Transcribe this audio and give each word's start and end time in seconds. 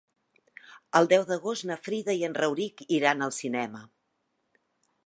El 0.99 1.09
deu 1.11 1.25
d'agost 1.31 1.67
na 1.73 1.77
Frida 1.89 2.17
i 2.23 2.27
en 2.29 2.35
Rauric 2.41 2.83
iran 2.99 3.23
al 3.29 3.39
cinema. 3.43 3.85